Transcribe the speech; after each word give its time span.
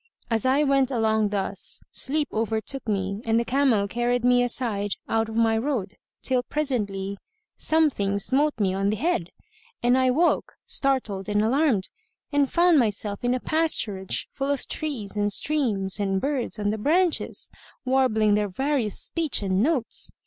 As 0.31 0.47
I 0.47 0.63
went 0.63 0.89
along 0.89 1.29
thus, 1.29 1.83
sleep 1.91 2.27
overtook 2.33 2.87
me 2.87 3.21
and 3.23 3.39
the 3.39 3.45
camel 3.45 3.87
carried 3.87 4.25
me 4.25 4.41
aside 4.41 4.93
out 5.07 5.29
of 5.29 5.35
my 5.35 5.55
road, 5.55 5.93
till, 6.23 6.41
presently, 6.41 7.19
something[FN#130] 7.59 8.19
smote 8.21 8.53
me 8.59 8.73
on 8.73 8.89
the 8.89 8.95
head, 8.95 9.29
and 9.83 9.95
I 9.95 10.09
woke, 10.09 10.53
startled 10.65 11.29
and 11.29 11.39
alarmed, 11.43 11.91
and 12.31 12.51
found 12.51 12.79
myself 12.79 13.23
in 13.23 13.35
a 13.35 13.39
pasturage 13.39 14.25
full 14.31 14.49
of 14.49 14.67
trees 14.67 15.15
and 15.15 15.31
streams 15.31 15.99
and 15.99 16.19
birds 16.19 16.57
on 16.57 16.71
the 16.71 16.79
branches, 16.79 17.51
warbling 17.85 18.33
their 18.33 18.49
various 18.49 18.99
speech 18.99 19.43
and 19.43 19.61
notes. 19.61 20.11